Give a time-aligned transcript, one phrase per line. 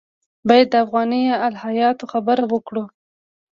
[0.47, 2.83] باید د افغاني الهیاتو خبره وکړو.